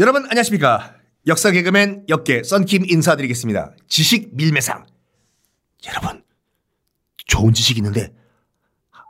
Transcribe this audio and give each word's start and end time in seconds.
여러분 0.00 0.24
안녕하십니까. 0.24 0.94
역사 1.26 1.50
개그맨 1.50 2.06
역계 2.08 2.42
썬킴 2.42 2.86
인사드리겠습니다. 2.88 3.72
지식 3.86 4.34
밀매상. 4.34 4.86
여러분 5.86 6.22
좋은 7.26 7.52
지식 7.52 7.76
있는데 7.76 8.10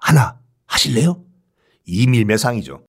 하나 0.00 0.40
하실래요? 0.66 1.22
이 1.86 2.08
밀매상이죠. 2.08 2.84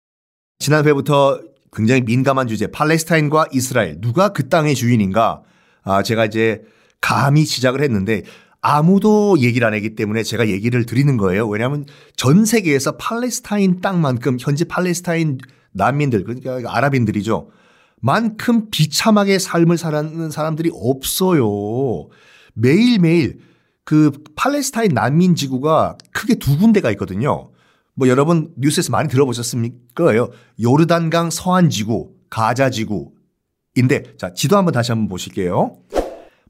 지난 0.58 0.88
회부터 0.88 1.42
굉장히 1.72 2.02
민감한 2.02 2.48
주제 2.48 2.66
팔레스타인과 2.66 3.50
이스라엘 3.52 4.02
누가 4.02 4.30
그 4.30 4.50
땅의 4.50 4.74
주인인가 4.74 5.44
아 5.84 6.02
제가 6.02 6.26
이제 6.26 6.64
감히 7.02 7.46
시작을 7.46 7.84
했는데 7.84 8.24
아무도 8.62 9.38
얘기를 9.38 9.68
안 9.68 9.76
하기 9.76 9.94
때문에 9.94 10.24
제가 10.24 10.48
얘기를 10.48 10.88
드리는 10.88 11.18
거예요. 11.18 11.48
왜냐하면 11.48 11.86
전 12.16 12.46
세계에서 12.46 12.98
팔레스타인 12.98 13.80
땅만큼 13.80 14.38
현재 14.40 14.66
팔레스타인 14.66 15.38
난민들 15.74 16.24
그러니까 16.24 16.76
아랍인들이죠. 16.76 17.52
만큼 18.02 18.70
비참하게 18.70 19.40
삶을 19.40 19.78
사는 19.78 20.30
사람들이 20.32 20.72
없어요. 20.74 22.10
매일매일 22.54 23.40
그 23.84 24.12
팔레스타인 24.36 24.92
난민 24.94 25.36
지구가 25.36 25.98
크게 26.12 26.36
두 26.36 26.58
군데가 26.58 26.92
있거든요. 26.92 27.52
뭐 27.94 28.08
여러분 28.08 28.52
뉴스에서 28.58 28.92
많이 28.92 29.08
들어보셨을 29.08 29.70
거예요. 29.96 30.30
요르단강 30.62 31.30
서안 31.30 31.70
지구, 31.70 32.14
가자 32.30 32.70
지구인데 32.70 34.18
자, 34.18 34.34
지도 34.34 34.58
한번 34.58 34.74
다시 34.74 34.92
한번 34.92 35.08
보실게요. 35.08 35.78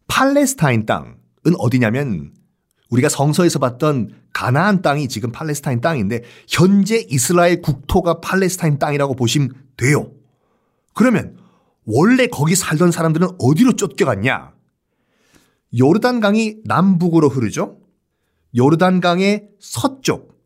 팔레스타인 0.08 0.86
땅은 0.86 1.56
어디냐면 1.58 2.32
우리가 2.90 3.10
성서에서 3.10 3.60
봤던 3.60 4.12
가나안 4.34 4.82
땅이 4.82 5.08
지금 5.08 5.32
팔레스타인 5.32 5.82
땅인데 5.82 6.24
현재 6.48 7.06
이스라엘 7.10 7.62
국토가 7.62 8.20
팔레스타인 8.20 8.80
땅이라고 8.80 9.16
보시면 9.16 9.54
돼요. 9.78 10.12
그러면 10.94 11.41
원래 11.86 12.28
거기 12.28 12.56
살던 12.56 12.92
사람들은 12.92 13.30
어디로 13.40 13.76
쫓겨갔냐? 13.76 14.54
요르단강이 15.78 16.58
남북으로 16.66 17.30
흐르죠. 17.30 17.80
요르단강의 18.56 19.50
서쪽 19.60 20.42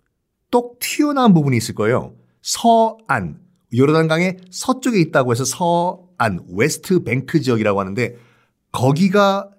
똑 0.51 0.79
튀어나온 0.79 1.33
부분이 1.33 1.57
있을 1.57 1.75
거예요. 1.75 2.15
서안 2.41 3.39
요르단강의 3.75 4.37
서쪽에 4.51 4.99
있다고 4.99 5.31
해서 5.31 5.43
서안 5.43 6.45
West 6.53 7.03
Bank 7.03 7.41
지역이라고 7.41 7.79
하는데 7.79 8.15
거기가 8.71 9.49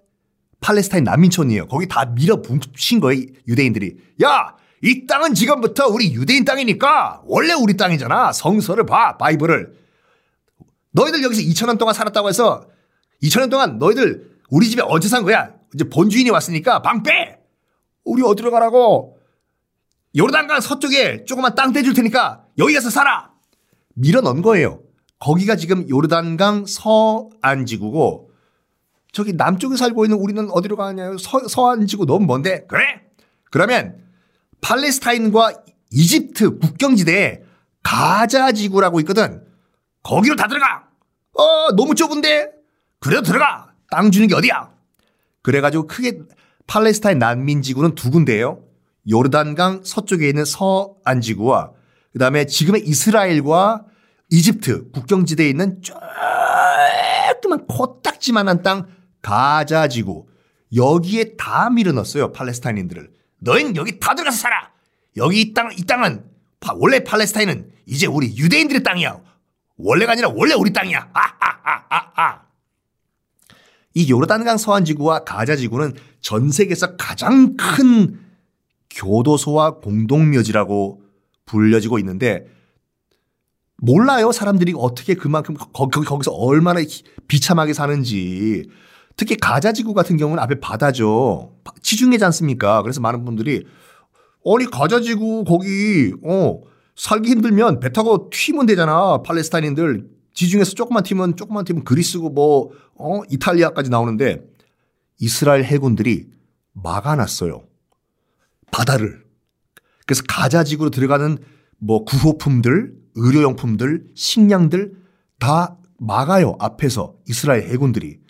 팔레스타인 0.61 1.05
난민촌이에요. 1.05 1.69
거기 1.69 1.87
다 1.87 2.07
밀어붙인 2.07 3.01
거예요. 3.01 3.23
유대인들이. 3.47 3.97
야! 4.23 4.55
이 4.83 5.07
땅은 5.07 5.35
지금부터 5.35 5.89
우리 5.89 6.13
유대인 6.13 6.45
땅이니까 6.45 7.23
원래 7.25 7.53
우리 7.53 7.77
땅이잖아. 7.77 8.33
성서를 8.33 8.87
봐. 8.87 9.17
바이블을. 9.17 9.86
너희들 10.97 11.23
여기서 11.23 11.43
2천년 11.43 11.79
동안 11.79 11.95
살았다고 11.95 12.29
해서 12.29 12.67
2천년 13.23 13.51
동안 13.51 13.79
너희들 13.79 14.39
우리 14.51 14.69
집에 14.69 14.83
어디서 14.83 15.17
산 15.17 15.25
거야? 15.25 15.53
이제 15.75 15.85
본주인이 15.89 16.31
왔으니까 16.31 16.81
방 16.83 17.03
빼! 17.03 17.39
우리 18.05 18.23
어디로 18.23 18.51
가라고? 18.51 19.19
요르단강 20.17 20.61
서쪽에 20.61 21.25
조그만 21.27 21.55
땅 21.55 21.73
떼줄 21.73 21.93
테니까 21.93 22.45
여기 22.59 22.73
가서 22.75 22.89
살아! 22.89 23.31
밀어 23.95 24.23
넣은 24.23 24.41
거예요. 24.41 24.81
거기가 25.19 25.57
지금 25.57 25.89
요르단강 25.89 26.65
서안지구고 26.67 28.31
저기 29.13 29.33
남쪽에 29.35 29.77
살고 29.77 30.05
있는 30.05 30.19
우리는 30.19 30.49
어디로 30.51 30.77
가냐요? 30.77 31.19
서, 31.19 31.47
서안지구 31.47 32.07
너무 32.07 32.27
먼데? 32.27 32.67
그래? 32.69 33.03
그러면 33.51 33.99
팔레스타인과 34.61 35.53
이집트 35.91 36.59
국경지대에 36.59 37.43
가자지구라고 37.83 39.01
있거든. 39.01 39.45
거기로 40.03 40.37
다 40.37 40.49
들어가! 40.49 40.86
어, 41.39 41.73
너무 41.77 41.95
좁은데? 41.95 42.51
그래도 43.01 43.23
들어가! 43.23 43.73
땅 43.91 44.11
주는 44.11 44.27
게 44.27 44.35
어디야? 44.35 44.71
그래가지고 45.43 45.87
크게 45.87 46.21
팔레스타인 46.67 47.19
난민지구는 47.19 47.95
두 47.95 48.11
군데예요. 48.11 48.63
요르단강 49.09 49.83
서쪽에 49.85 50.29
있는 50.29 50.45
서안지구와 50.45 51.73
그 52.13 52.19
다음에 52.19 52.47
지금의 52.47 52.83
이스라엘과 52.87 53.85
이집트 54.31 54.91
국경지대에 54.91 55.49
있는 55.49 55.81
조그만 55.83 57.67
코딱지만한 57.69 58.63
땅 58.63 58.89
가자지구 59.23 60.27
여기에 60.75 61.37
다 61.37 61.71
밀어넣었어요 61.71 62.33
팔레스타인인들을 62.33 63.11
너희는 63.39 63.77
여기 63.77 64.01
다 64.01 64.15
들어가서 64.15 64.37
살아 64.37 64.73
여기 65.17 65.41
이 65.41 65.55
땅, 65.55 65.71
이 65.77 65.85
땅은 65.85 66.25
원래 66.75 67.05
팔레스타인은 67.05 67.71
이제 67.87 68.07
우리 68.07 68.37
유대인들의 68.37 68.83
땅이야 68.83 69.21
원래가 69.79 70.13
아니라 70.13 70.29
원래 70.35 70.55
우리 70.55 70.73
땅이야. 70.73 71.11
아아아 71.13 71.85
아 71.91 72.23
아. 72.23 72.43
이 73.95 74.11
요르단강 74.11 74.59
서안 74.59 74.85
지구와 74.85 75.25
가자 75.25 75.57
지구는 75.57 75.95
전 76.21 76.51
세계에서 76.51 76.97
가장 76.97 77.57
큰 77.57 78.21
교도소와 78.91 79.77
공동묘지라고 79.77 81.03
불려지고 81.47 81.99
있는데 82.01 82.47
몰라요 83.79 84.33
사람들이 84.33 84.75
어떻게 84.77 85.15
그만큼 85.15 85.55
거기, 85.73 86.01
거기서 86.01 86.33
얼마나 86.33 86.81
비참하게 87.29 87.73
사는지. 87.73 88.69
특히 89.17 89.37
가자 89.37 89.73
지구 89.73 89.95
같은 89.95 90.19
경우는 90.19 90.43
앞에 90.43 90.61
바다죠. 90.61 91.55
지중해지 91.83 92.25
않습니까? 92.27 92.83
그래서 92.83 93.01
많은 93.01 93.25
분들이 93.25 93.65
아니 94.45 94.71
가자 94.71 95.01
지구 95.01 95.45
거기 95.45 96.13
어 96.23 96.61
살기 96.97 97.31
힘들면 97.31 97.81
배 97.81 97.93
타고 97.93 98.31
튀면 98.31 98.67
되잖아 98.67 99.23
팔레스타인인들 99.23 100.09
지중해서 100.33 100.73
조금만 100.73 101.03
튀면 101.03 101.37
조금만 101.37 101.65
튀면 101.65 101.85
그리스고 101.85 102.31
뭐 102.31 102.71
어, 102.95 103.23
이탈리아까지 103.31 103.91
나오는데 103.91 104.43
이스라엘 105.19 105.65
해군들이 105.65 106.29
막아놨어요. 106.73 107.65
바다를. 108.71 109.25
그래서 110.07 110.23
가자 110.29 110.63
지구로 110.63 110.91
들어가는 110.91 111.39
뭐 111.79 112.05
구호품들, 112.05 112.95
의료용품들, 113.15 114.09
식량들 114.15 114.95
다 115.39 115.79
막아요. 115.99 116.57
앞에서 116.59 117.17
이스라엘 117.29 117.69
해군들이. 117.69 118.21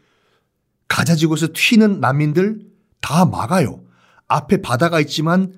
가자 0.88 1.16
지구에서 1.16 1.48
튀는 1.52 2.00
난민들 2.00 2.60
다 3.00 3.24
막아요. 3.24 3.82
앞에 4.28 4.62
바다가 4.62 5.00
있지만 5.00 5.52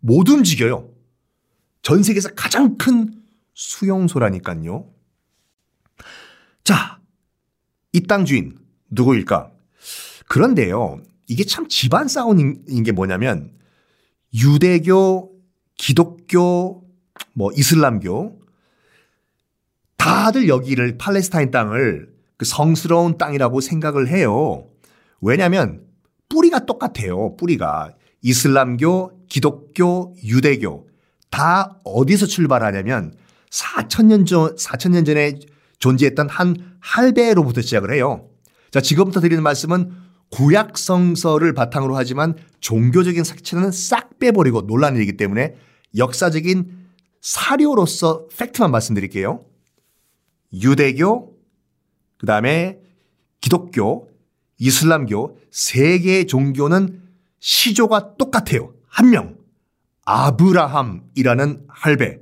못 0.00 0.28
움직여요. 0.28 0.93
전 1.84 2.02
세계에서 2.02 2.30
가장 2.34 2.78
큰 2.78 3.12
수용소라니까요. 3.52 4.90
자, 6.64 6.98
이 7.92 8.00
땅 8.06 8.24
주인 8.24 8.58
누구일까? 8.90 9.52
그런데요. 10.26 11.02
이게 11.28 11.44
참 11.44 11.68
집안 11.68 12.08
싸움인 12.08 12.82
게 12.82 12.90
뭐냐면 12.90 13.52
유대교, 14.32 15.30
기독교, 15.76 16.88
뭐 17.34 17.52
이슬람교 17.52 18.40
다들 19.98 20.48
여기를 20.48 20.96
팔레스타인 20.96 21.50
땅을 21.50 22.14
그 22.38 22.46
성스러운 22.46 23.18
땅이라고 23.18 23.60
생각을 23.60 24.08
해요. 24.08 24.70
왜냐하면 25.20 25.86
뿌리가 26.30 26.64
똑같아요. 26.64 27.36
뿌리가 27.36 27.94
이슬람교, 28.22 29.26
기독교, 29.28 30.14
유대교 30.24 30.88
다 31.34 31.80
어디서 31.82 32.26
출발하냐면 32.26 33.12
4천년 33.50 34.24
전 34.24 34.54
4천년 34.54 35.04
전에 35.04 35.40
존재했던 35.80 36.28
한 36.28 36.76
할배로부터 36.78 37.60
시작을 37.60 37.92
해요. 37.92 38.28
자, 38.70 38.80
지금부터 38.80 39.18
드리는 39.20 39.42
말씀은 39.42 39.90
구약 40.30 40.78
성서를 40.78 41.52
바탕으로 41.52 41.96
하지만 41.96 42.36
종교적인 42.60 43.24
색채는 43.24 43.72
싹 43.72 44.20
빼버리고 44.20 44.68
논란 44.68 44.94
일이기 44.94 45.16
때문에 45.16 45.56
역사적인 45.96 46.70
사료로서 47.20 48.28
팩트만 48.28 48.70
말씀드릴게요. 48.70 49.44
유대교, 50.52 51.36
그 52.18 52.26
다음에 52.26 52.78
기독교, 53.40 54.08
이슬람교 54.58 55.36
세 55.50 55.98
개의 55.98 56.28
종교는 56.28 57.02
시조가 57.40 58.18
똑같아요. 58.18 58.72
한 58.86 59.10
명. 59.10 59.43
아브라함이라는 60.04 61.64
할배. 61.68 62.18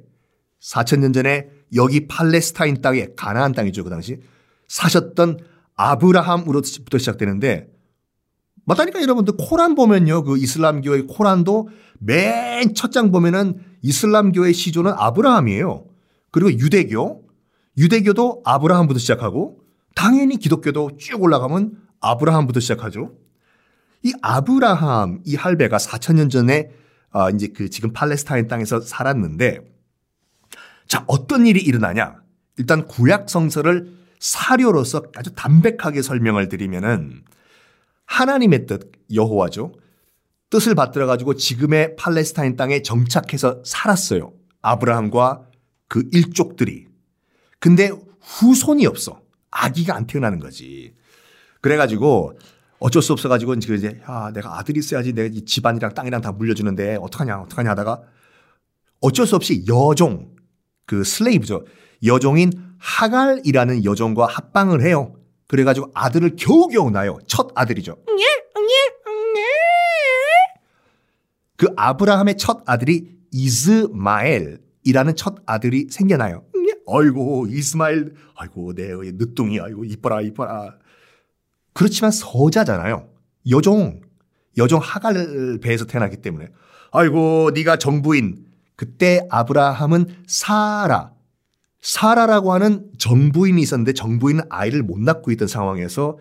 4천년 0.61 1.13
전에 1.13 1.49
여기 1.75 2.07
팔레스타인 2.07 2.81
땅에 2.81 3.09
가나안 3.17 3.53
땅이죠. 3.53 3.85
그 3.85 3.91
당시 3.91 4.21
사셨던 4.69 5.39
아브라함으로부터 5.75 6.99
시작되는데 6.99 7.69
맞다니까 8.65 9.03
여러분들 9.03 9.35
코란 9.39 9.75
보면요. 9.75 10.23
그 10.23 10.39
이슬람교의 10.39 11.07
코란도 11.09 11.69
맨 11.99 12.75
첫 12.75 12.91
장 12.93 13.11
보면은 13.11 13.61
이슬람교의 13.83 14.55
시조는 14.55 14.93
아브라함이에요. 14.97 15.85
그리고 16.31 16.53
유대교, 16.53 17.23
유대교도 17.77 18.43
아브라함부터 18.45 18.99
시작하고 19.01 19.59
당연히 19.95 20.37
기독교도 20.37 20.97
쭉 20.99 21.23
올라가면 21.23 21.77
아브라함부터 22.01 22.61
시작하죠. 22.61 23.13
이 24.05 24.13
아브라함 24.23 25.21
이 25.25 25.35
할배가 25.35 25.77
4천년 25.77 26.31
전에 26.31 26.71
아 27.13 27.31
이제 27.31 27.49
그 27.49 27.71
지금 27.71 27.93
팔레스타인 27.93 28.49
땅에서 28.49 28.81
살았는데 28.81 29.61
자 30.89 31.05
어떤 31.07 31.47
일이 31.47 31.61
일어나냐? 31.61 32.23
일단 32.57 32.87
구약 32.87 33.31
성서를 33.31 33.93
사료로서 34.19 35.03
아주 35.17 35.35
담백하게 35.35 36.03
설명을 36.03 36.49
드리면은 36.49 37.25
하나님의 38.07 38.67
뜻 38.67 38.93
여호와죠. 39.13 39.73
뜻을 40.51 40.75
받들어 40.75 41.07
가지고 41.07 41.35
지금의 41.35 41.97
팔레스타인 41.97 42.57
땅에 42.57 42.83
정착해서 42.83 43.63
살았어요. 43.65 44.33
아브라함과 44.61 45.47
그 45.89 46.09
일족들이. 46.13 46.87
근데 47.59 47.91
후손이 48.21 48.87
없어. 48.87 49.23
아기가 49.51 49.97
안 49.97 50.07
태어나는 50.07 50.39
거지. 50.39 50.95
그래가지고 51.61 52.39
어쩔 52.83 53.01
수 53.01 53.13
없어가지고 53.13 53.59
지금 53.61 53.77
이제 53.77 54.01
야 54.09 54.33
내가 54.35 54.59
아들이 54.59 54.81
있어야지 54.81 55.13
내 55.13 55.31
집안이랑 55.31 55.95
땅이랑 55.95 56.21
다 56.21 56.33
물려주는데 56.33 56.97
어떡하냐 57.01 57.43
어떡하냐 57.43 57.71
하다가 57.71 58.03
어쩔 59.01 59.25
수 59.25 59.37
없이 59.37 59.65
여종 59.69 60.35
그 60.87 61.05
슬레이브죠. 61.05 61.65
여종인 62.05 62.51
하갈이라는 62.79 63.85
여종과 63.85 64.27
합방을 64.27 64.83
해요. 64.83 65.15
그래가지고 65.47 65.93
아들을 65.95 66.35
겨우겨우 66.35 66.91
낳아요. 66.91 67.19
첫 67.29 67.51
아들이죠. 67.55 67.97
그 71.57 71.69
아브라함의 71.77 72.37
첫 72.37 72.63
아들이 72.67 73.13
이스마엘이라는 73.31 75.15
첫 75.15 75.37
아들이 75.47 75.87
생겨나요. 75.89 76.45
아이고 76.89 77.47
이스마엘 77.49 78.15
아이고 78.35 78.75
내 78.75 78.89
늦둥이 78.93 79.61
아이고 79.61 79.85
이뻐라 79.85 80.21
이뻐라 80.23 80.82
그렇지만 81.73 82.11
서자잖아요 82.11 83.09
여종 83.51 84.01
여종 84.57 84.81
하갈 84.83 85.59
배에서 85.63 85.87
태어났기 85.87 86.19
때문에 86.19 86.49
아이고 86.93 87.51
네가 87.55 87.77
정부인 87.77 88.45
그때 88.77 89.27
아브라함은 89.31 90.07
사라 90.27 91.13
사라라고 91.81 92.53
하는 92.53 92.91
정부인이 92.99 93.61
있었는데 93.61 93.93
정부인은 93.93 94.45
아이를 94.51 94.83
못 94.83 94.99
낳고 95.01 95.33
있던 95.33 95.49
상황에서 95.49 96.19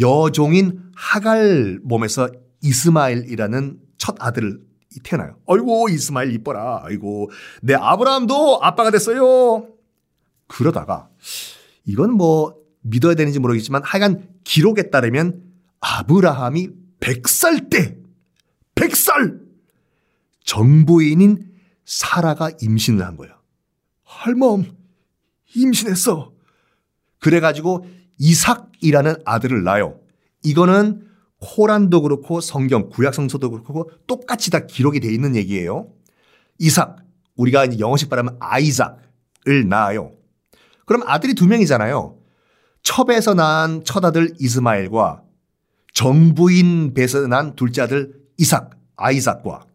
여종인 0.00 0.82
하갈 0.96 1.78
몸에서 1.82 2.30
이스마엘이라는 2.62 3.78
첫 3.98 4.16
아들을 4.18 4.60
태어나요. 5.02 5.36
아이고 5.46 5.88
이스마엘 5.88 6.32
이뻐라. 6.32 6.82
아이고 6.84 7.30
내 7.62 7.74
아브라함도 7.74 8.60
아빠가 8.62 8.90
됐어요. 8.90 9.68
그러다가 10.46 11.08
이건 11.84 12.12
뭐 12.12 12.54
믿어야 12.84 13.14
되는지 13.14 13.38
모르겠지만 13.38 13.82
하여간 13.84 14.28
기록에 14.44 14.90
따르면 14.90 15.42
아브라함이 15.80 16.68
100살 17.00 17.70
때 17.70 17.96
100살 18.74 19.40
정부인인 20.44 21.50
사라가 21.84 22.50
임신을 22.60 23.04
한 23.04 23.16
거야. 23.16 23.38
할멈 24.04 24.66
임신했어. 25.54 26.32
그래가지고 27.18 27.86
이삭이라는 28.18 29.16
아들을 29.24 29.64
낳아요. 29.64 30.00
이거는 30.42 31.08
코란도 31.40 32.02
그렇고 32.02 32.40
성경 32.40 32.88
구약 32.90 33.14
성서도 33.14 33.50
그렇고 33.50 33.90
똑같이 34.06 34.50
다 34.50 34.66
기록이 34.66 35.00
돼 35.00 35.12
있는 35.12 35.36
얘기예요. 35.36 35.90
이삭 36.58 36.96
우리가 37.36 37.78
영어식 37.78 38.08
말하면 38.10 38.36
아이삭을 38.40 39.68
낳아요. 39.68 40.12
그럼 40.86 41.02
아들이 41.06 41.34
두 41.34 41.46
명이잖아요. 41.46 42.18
첩에서 42.84 43.34
난 43.34 43.82
첫아들 43.82 44.34
이스마엘과 44.38 45.22
정부인 45.94 46.94
배에서 46.94 47.26
난 47.26 47.56
둘째 47.56 47.82
아들 47.82 48.14
이삭, 48.36 48.70
아이삭과 48.96 49.66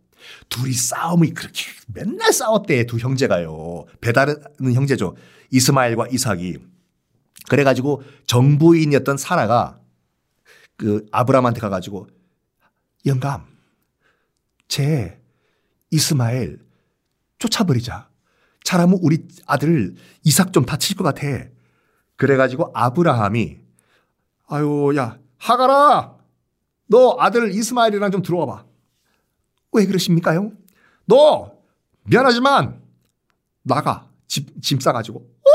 둘이 0.49 0.73
싸움이 0.73 1.31
그렇게 1.31 1.63
맨날 1.93 2.31
싸웠대 2.31 2.85
두 2.85 2.97
형제가요. 2.97 3.85
배다른 3.99 4.35
형제죠. 4.61 5.15
이스마엘과 5.49 6.07
이삭이. 6.11 6.57
그래가지고 7.49 8.03
정부인이었던 8.27 9.17
사라가 9.17 9.79
그 10.77 11.05
아브라함한테 11.11 11.59
가가지고 11.59 12.07
영감, 13.05 13.45
제 14.67 15.19
이스마엘 15.89 16.59
쫓아버리자. 17.39 18.07
잘하면 18.63 18.99
우리 19.01 19.27
아들 19.47 19.95
이삭 20.23 20.53
좀 20.53 20.65
다칠 20.65 20.95
것 20.95 21.03
같아. 21.03 21.21
그래가지고 22.19 22.71
아브라함이 22.73 23.57
아유 24.49 24.93
야 24.97 25.17
하가라 25.37 26.15
너 26.87 27.15
아들 27.17 27.51
이스마엘이랑 27.51 28.11
좀 28.11 28.21
들어와 28.21 28.45
봐. 28.45 28.65
왜 29.71 29.85
그러십니까요? 29.85 30.51
너 31.05 31.51
미안하지만 32.03 32.81
나가 33.63 34.09
짐, 34.27 34.45
짐 34.61 34.79
싸가지고 34.79 35.19
어? 35.19 35.49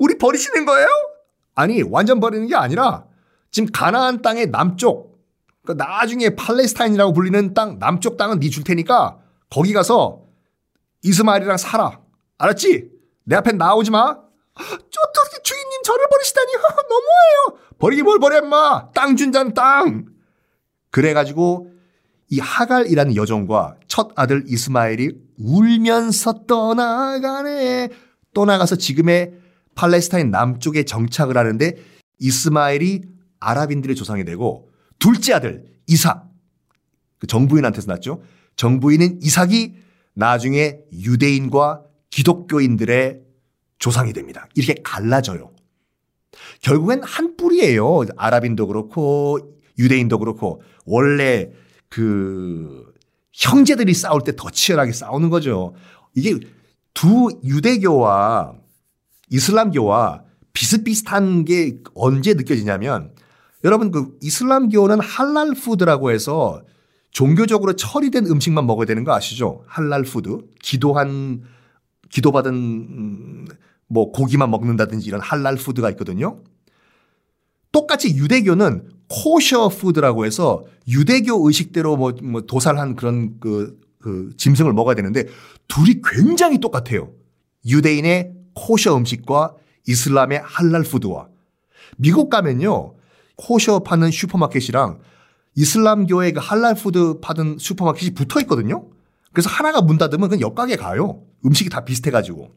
우리 0.00 0.18
버리시는 0.18 0.64
거예요? 0.66 0.88
아니 1.54 1.82
완전 1.82 2.18
버리는 2.18 2.46
게 2.48 2.56
아니라 2.56 3.06
지금 3.50 3.68
가나안 3.72 4.22
땅의 4.22 4.50
남쪽 4.50 5.22
그 5.64 5.72
나중에 5.72 6.30
팔레스타인이라고 6.30 7.12
불리는 7.12 7.54
땅 7.54 7.78
남쪽 7.78 8.16
땅은 8.16 8.40
네 8.40 8.48
줄 8.50 8.64
테니까 8.64 9.18
거기 9.50 9.72
가서 9.72 10.24
이스마엘이랑 11.02 11.56
살아 11.58 12.00
알았지? 12.38 12.90
내 13.24 13.36
앞에 13.36 13.52
나오지 13.52 13.90
마. 13.92 14.25
어떻게 14.56 15.42
주인님 15.42 15.82
저를 15.84 16.06
버리시다니 16.10 16.52
너무해요. 16.88 17.60
버리기 17.78 18.02
뭘 18.02 18.18
버려 18.18 18.38
임마. 18.38 18.90
땅 18.92 19.16
준다는 19.16 19.54
땅. 19.54 20.06
그래가지고 20.90 21.70
이 22.30 22.40
하갈이라는 22.40 23.16
여종과 23.16 23.76
첫 23.86 24.10
아들 24.16 24.44
이스마엘이 24.46 25.12
울면서 25.38 26.46
떠나가네. 26.46 27.90
떠나가서 28.34 28.76
지금의 28.76 29.34
팔레스타인 29.74 30.30
남쪽에 30.30 30.84
정착을 30.84 31.36
하는데 31.36 31.76
이스마엘이 32.18 33.02
아랍인들의 33.40 33.94
조상이 33.94 34.24
되고 34.24 34.70
둘째 34.98 35.34
아들 35.34 35.66
이삭 35.86 36.26
그 37.18 37.26
정부인한테서 37.26 37.92
났죠. 37.92 38.22
정부인은 38.56 39.20
이삭이 39.22 39.76
나중에 40.14 40.78
유대인과 40.92 41.82
기독교인들의 42.10 43.25
조상이 43.78 44.12
됩니다. 44.12 44.48
이렇게 44.54 44.80
갈라져요. 44.82 45.50
결국엔 46.62 47.02
한 47.02 47.36
뿌리예요. 47.36 48.02
아랍인도 48.16 48.66
그렇고 48.66 49.38
유대인도 49.78 50.18
그렇고 50.18 50.62
원래 50.84 51.50
그 51.88 52.92
형제들이 53.32 53.94
싸울 53.94 54.22
때 54.22 54.32
더 54.32 54.50
치열하게 54.50 54.92
싸우는 54.92 55.30
거죠. 55.30 55.74
이게 56.14 56.38
두 56.94 57.28
유대교와 57.44 58.54
이슬람교와 59.30 60.22
비슷비슷한 60.52 61.44
게 61.44 61.78
언제 61.94 62.32
느껴지냐면 62.34 63.12
여러분 63.64 63.90
그 63.90 64.16
이슬람교는 64.22 65.00
할랄 65.00 65.52
food라고 65.54 66.10
해서 66.10 66.62
종교적으로 67.10 67.74
처리된 67.74 68.26
음식만 68.26 68.66
먹어야 68.66 68.86
되는 68.86 69.04
거 69.04 69.14
아시죠? 69.14 69.64
할랄 69.66 70.02
food. 70.02 70.38
기도한 70.62 71.42
기도받은 72.10 72.54
음, 72.54 73.46
뭐 73.88 74.12
고기만 74.12 74.50
먹는다든지 74.50 75.06
이런 75.06 75.20
할랄 75.20 75.56
food가 75.56 75.90
있거든요. 75.90 76.42
똑같이 77.72 78.16
유대교는 78.16 78.88
코셔 79.08 79.68
food라고 79.68 80.24
해서 80.24 80.64
유대교 80.88 81.46
의식대로 81.46 81.96
뭐, 81.96 82.12
뭐 82.22 82.42
도살한 82.42 82.96
그런 82.96 83.38
그, 83.38 83.78
그 84.00 84.30
짐승을 84.36 84.72
먹어야 84.72 84.94
되는데 84.94 85.24
둘이 85.68 86.00
굉장히 86.02 86.58
똑같아요. 86.58 87.12
유대인의 87.66 88.32
코셔 88.54 88.96
음식과 88.96 89.54
이슬람의 89.86 90.40
할랄 90.44 90.82
푸드와 90.82 91.28
미국 91.96 92.30
가면요. 92.30 92.94
코셔 93.36 93.80
파는 93.80 94.10
슈퍼마켓이랑 94.10 94.98
이슬람교의 95.54 96.32
그 96.32 96.40
할랄 96.40 96.74
푸드 96.74 97.20
파는 97.20 97.58
슈퍼마켓이 97.58 98.14
붙어 98.14 98.40
있거든요. 98.40 98.88
그래서 99.32 99.50
하나가 99.50 99.82
문 99.82 99.98
닫으면 99.98 100.28
그냥 100.28 100.40
옆 100.40 100.54
가게 100.54 100.76
가요. 100.76 101.22
음식이 101.46 101.70
다 101.70 101.84
비슷해가지고. 101.84 102.54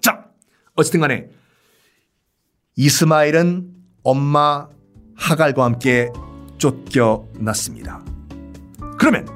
자, 0.00 0.26
어쨌든 0.74 1.00
간에 1.00 1.28
이스마엘은 2.76 3.70
엄마 4.02 4.68
하갈과 5.16 5.64
함께 5.64 6.10
쫓겨났습니다. 6.58 8.02
그러면 8.98 9.26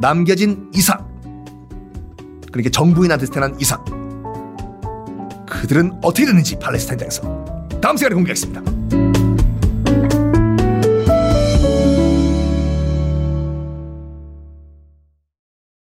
남겨진 0.00 0.70
이삭, 0.74 1.06
그러니까 2.52 2.70
정부인한테 2.70 3.26
태어난 3.26 3.58
이삭, 3.60 3.84
그들은 5.46 5.92
어떻게 6.02 6.26
됐는지 6.26 6.58
팔레스타인 6.58 6.98
땅에서 6.98 7.22
다음 7.80 7.96
시간에 7.96 8.14
공개하겠습니다. 8.14 8.73